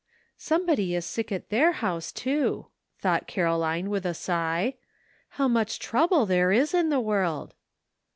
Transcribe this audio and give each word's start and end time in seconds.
"Somebody 0.35 0.95
is 0.95 1.05
sick 1.05 1.31
at 1.31 1.49
their 1.51 1.73
house, 1.73 2.11
too*," 2.11 2.65
thought 2.97 3.27
Caroline, 3.27 3.87
with 3.91 4.03
a 4.03 4.15
sigh." 4.15 4.73
How 5.37 5.47
much 5.47 5.77
trouble 5.77 6.25
there 6.25 6.51
is 6.51 6.73
in 6.73 6.89
the 6.89 6.99
world." 6.99 7.53